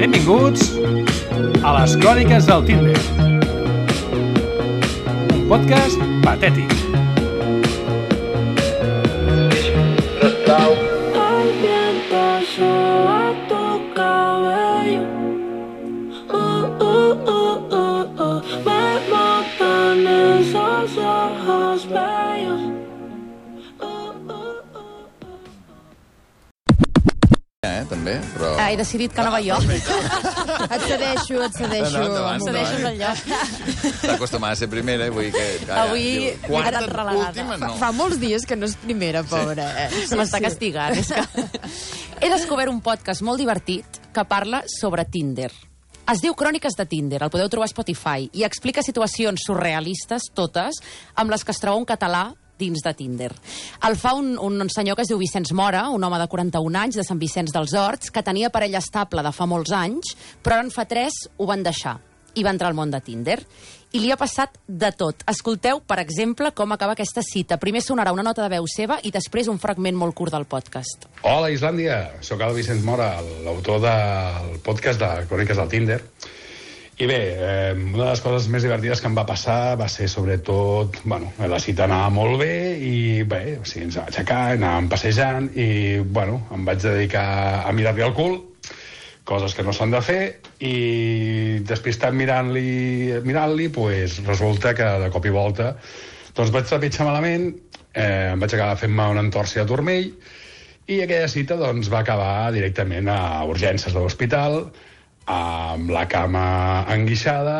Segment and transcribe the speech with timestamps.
[0.00, 0.62] Benvinguts
[1.62, 3.00] a les Cròniques del Tinder.
[5.34, 6.70] Un podcast patètic.
[11.20, 12.22] El viento
[12.54, 13.64] soba tu
[13.94, 15.19] cabello.
[27.70, 28.50] Eh, també, però...
[28.58, 29.56] Ah, he decidit que no va jo.
[29.70, 32.02] Et cedeixo, et cedeixo.
[32.02, 32.92] Endavant, endavant, Cedeixes endavant.
[32.92, 33.94] el lloc.
[33.94, 35.14] Està acostumada a ser primera, eh?
[35.14, 35.46] vull que...
[35.64, 37.28] Calla, Avui diu, quarta, relegada.
[37.30, 37.72] última, no.
[37.80, 39.70] Fa molts dies que no és primera, pobra.
[39.86, 40.04] Eh?
[40.10, 40.98] Se m'està castigant.
[40.98, 41.48] És que...
[42.22, 45.48] He descobert un podcast molt divertit que parla sobre Tinder.
[46.10, 50.80] Es diu Cròniques de Tinder, el podeu trobar a Spotify, i explica situacions surrealistes, totes,
[51.14, 53.32] amb les que es troba un català dins de Tinder.
[53.88, 57.00] El fa un, un senyor que es diu Vicenç Mora, un home de 41 anys,
[57.00, 60.68] de Sant Vicenç dels Horts, que tenia parella estable de fa molts anys, però ara
[60.68, 61.98] en fa 3 ho van deixar
[62.38, 63.38] i va entrar al món de Tinder.
[63.90, 65.24] I li ha passat de tot.
[65.30, 67.58] Escolteu, per exemple, com acaba aquesta cita.
[67.58, 71.08] Primer sonarà una nota de veu seva i després un fragment molt curt del podcast.
[71.26, 71.96] Hola, Islàndia.
[72.22, 75.98] Sóc el Vicenç Mora, l'autor del podcast de Cròniques del Tinder.
[77.00, 80.04] I bé, eh, una de les coses més divertides que em va passar va ser
[80.12, 80.98] sobretot...
[81.08, 85.46] Bueno, la cita anava molt bé i bé, o sigui, ens vam aixecar, anàvem passejant
[85.56, 85.68] i,
[86.04, 87.22] bueno, em vaig dedicar
[87.64, 88.36] a mirar-li el cul,
[89.24, 90.18] coses que no s'han de fer,
[90.60, 90.74] i
[91.70, 92.66] despistat mirant-li,
[93.24, 95.70] mirant-li, pues, resulta que de cop i volta
[96.36, 97.48] doncs vaig trepitjar malament,
[97.94, 100.12] eh, em vaig acabar fent-me una entorsi de turmell,
[100.84, 104.66] i aquella cita doncs, va acabar directament a urgències de l'hospital,
[105.30, 106.44] amb la cama
[106.94, 107.58] enguixada,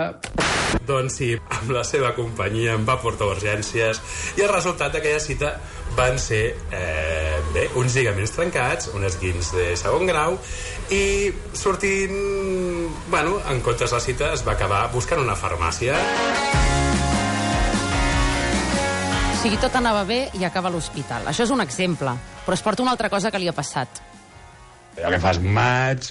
[0.86, 4.00] Doncs sí, amb la seva companyia em va portar a urgències
[4.38, 5.52] i el resultat d'aquella cita
[5.96, 10.38] van ser eh, bé, uns lligaments trencats, un esguins de segon grau
[10.94, 11.02] i
[11.58, 12.14] sortint...
[13.10, 15.98] Bueno, en comptes la cita es va acabar buscant una farmàcia.
[19.30, 21.26] O sigui, tot anava bé i acaba a l'hospital.
[21.30, 22.14] Això és un exemple,
[22.44, 24.02] però es porta una altra cosa que li ha passat.
[25.00, 26.10] allò que fas maig,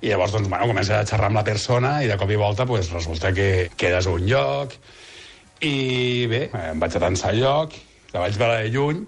[0.00, 2.66] i llavors, doncs, bueno, comences a xerrar amb la persona i de cop i volta,
[2.66, 4.76] pues, resulta que quedes a un lloc.
[5.60, 7.74] I bé, em vaig atançar al lloc,
[8.14, 9.02] la vaig veure de lluny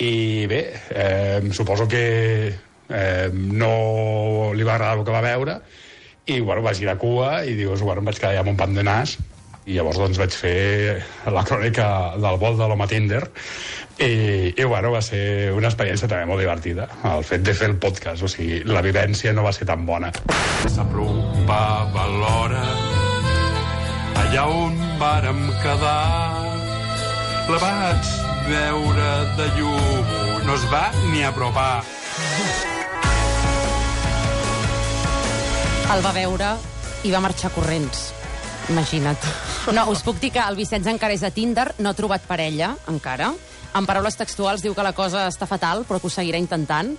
[0.00, 0.62] i bé,
[0.94, 2.04] eh, suposo que
[2.88, 5.58] eh, no li va agradar el que va veure
[6.24, 8.76] i, bueno, vaig girar cua i dius, bueno, em vaig quedar allà amb un pam
[8.78, 9.16] de nas
[9.68, 10.98] i llavors doncs vaig fer
[11.28, 13.20] la crònica del vol de l'home Tinder.
[13.98, 17.76] I, i bueno, va ser una experiència també molt divertida el fet de fer el
[17.82, 20.12] podcast, o sigui, la vivència no va ser tan bona.
[20.70, 22.62] S'apropava l'hora
[24.22, 26.46] allà on vàrem quedar.
[27.48, 28.12] La vaig
[28.48, 29.08] veure
[29.38, 30.12] de llum
[30.46, 31.82] no es va ni apropar.
[35.88, 36.54] El va veure
[37.08, 38.17] i va marxar corrents.
[38.68, 39.28] Imagina't.
[39.72, 42.74] No, us puc dir que el Vicenç encara és a Tinder, no ha trobat parella,
[42.88, 43.32] encara.
[43.76, 46.94] En paraules textuals diu que la cosa està fatal, però que ho seguirà intentant.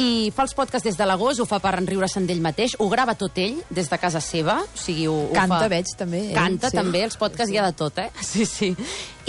[0.00, 3.14] I fa els podcasts des de l'agost, ho fa per enriure-se'n d'ell mateix, ho grava
[3.14, 4.56] tot ell, des de casa seva.
[4.64, 5.70] O sigui, ho, ho Canta, fa...
[5.70, 6.78] veig, també, ell, Canta, sí.
[6.80, 8.08] també, els podcasts hi ha de tot, eh?
[8.34, 8.72] Sí, sí.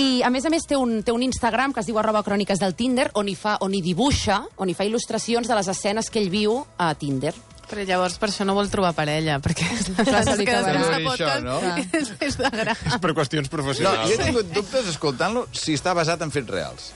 [0.01, 2.59] I, a més a més, té un, té un Instagram que es diu arroba cròniques
[2.63, 6.09] del Tinder, on hi, fa, on hi dibuixa, on hi fa il·lustracions de les escenes
[6.09, 7.35] que ell viu a Tinder.
[7.70, 11.56] Però llavors per això no vol trobar parella, perquè li que després de podcast no?
[11.98, 12.76] és més de gra.
[12.78, 14.06] És per qüestions No, professionals.
[14.09, 16.92] jo he tingut dubtes escoltant-lo si està basat en fets reals.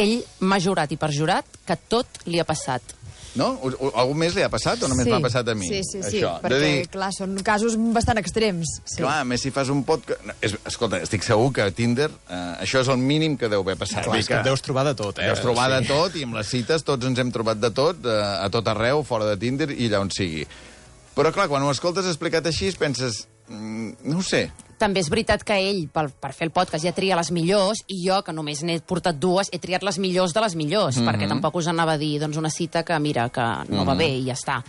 [0.00, 2.80] Ell m'ha jurat i perjurat que tot li ha passat.
[3.40, 3.48] No?
[3.64, 5.68] O, o, algú més li ha passat o només m'ha passat a mi?
[5.70, 8.76] Sí, sí, sí, Això, perquè, dir, clar, són casos bastant extrems.
[8.84, 9.00] Sí.
[9.00, 10.22] Clar, a més si fas un podcast...
[10.28, 13.64] No, és, escolta, estic segur que a Tinder eh, això és el mínim que deu
[13.64, 14.04] haver passat.
[14.06, 15.30] Clar, és que et deus trobar de tot, eh?
[15.30, 18.18] Deus trobar de tot, i amb les cites tots ens hem trobat de tot, eh,
[18.40, 20.46] a tot arreu, fora de Tinder i allà on sigui.
[21.16, 23.24] Però, clar, quan ho escoltes explicat així, penses...
[23.50, 24.46] Mm, no ho sé.
[24.80, 27.98] També és veritat que ell, per, per fer el podcast, ja tria les millors, i
[28.06, 31.10] jo, que només n'he portat dues, he triat les millors de les millors, mm -hmm.
[31.10, 34.08] perquè tampoc us anava a dir doncs, una cita que, mira, que no va bé
[34.08, 34.62] i ja està.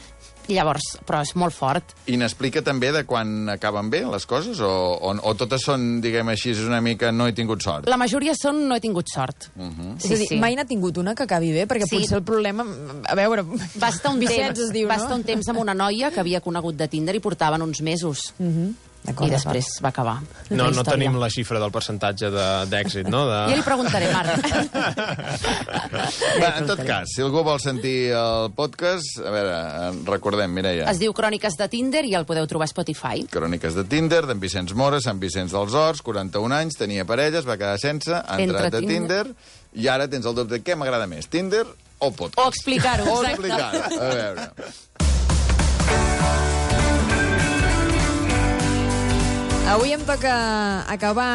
[0.47, 1.93] I llavors, però és molt fort.
[2.07, 4.59] I n'explica també de quan acaben bé les coses?
[4.59, 7.87] O, o, o totes són, diguem així, és una mica no he tingut sort?
[7.87, 9.51] La majoria són no he tingut sort.
[9.55, 9.95] Uh -huh.
[10.03, 11.95] És a dir, mai n'ha tingut una que acabi bé, perquè Sí.
[11.95, 12.65] potser el problema...
[13.05, 13.43] A veure,
[13.81, 15.03] Va estar un temps, diu, va no?
[15.03, 18.33] estar un temps amb una noia que havia conegut de Tinder i portaven uns mesos.
[18.39, 18.73] Uh -huh.
[19.01, 20.19] I després va acabar.
[20.53, 23.23] No, no tenim la xifra del percentatge de- d'èxit, no?
[23.25, 23.39] De...
[23.49, 24.45] Ja li preguntaré, Marc.
[26.41, 29.55] Va, en tot cas, si algú vol sentir el podcast, a veure,
[30.07, 30.85] recordem, Mireia.
[30.91, 33.25] Es diu Cròniques de Tinder i el podeu trobar a Spotify.
[33.31, 37.47] Cròniques de Tinder, d'en Vicenç Mora, Sant Vicenç dels Horts, 41 anys, tenia parella, es
[37.49, 39.25] va quedar sense, ha Entre entrat a Tinder.
[39.25, 41.65] Tinder, I ara tens el dubte, què m'agrada més, Tinder
[42.01, 42.39] o podcast?
[42.45, 43.49] O explicar-ho, O exacte.
[43.49, 44.01] explicar-ho.
[44.01, 44.47] A veure...
[49.69, 50.29] Avui em toca
[50.87, 51.29] acabar